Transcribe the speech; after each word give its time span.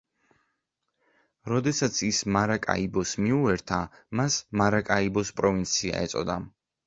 როდესაც 1.51 1.99
ის 2.07 2.21
მარაკაიბოს 2.37 3.11
მიუერთა, 3.25 3.81
მას 4.21 4.37
მარაკაიბოს 4.61 5.33
პროვინცია 5.43 6.01
ეწოდა. 6.07 6.39